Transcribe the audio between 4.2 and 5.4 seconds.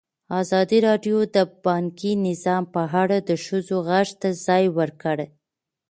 ته ځای ورکړی.